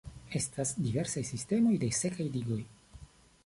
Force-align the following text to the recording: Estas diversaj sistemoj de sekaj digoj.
Estas 0.37 0.71
diversaj 0.85 1.23
sistemoj 1.31 1.77
de 1.85 1.93
sekaj 2.01 2.29
digoj. 2.39 2.61